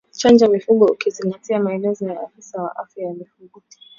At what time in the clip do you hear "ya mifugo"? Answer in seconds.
3.07-3.63